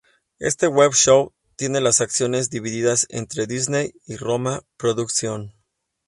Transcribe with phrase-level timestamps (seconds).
[0.39, 5.53] Este Web Show tiene las acciones divididas entre Disney y RoMa Productions.